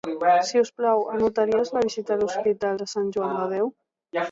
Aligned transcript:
Si 0.51 0.61
us 0.61 0.71
plau, 0.79 1.03
anotaries 1.17 1.71
la 1.77 1.85
visita 1.89 2.17
a 2.17 2.19
l'Hospital 2.23 2.83
de 2.83 2.91
Sant 2.97 3.15
Joan 3.19 3.39
de 3.39 3.49
Déu? 3.55 3.73